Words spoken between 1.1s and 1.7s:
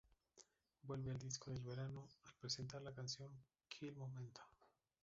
al "Disco del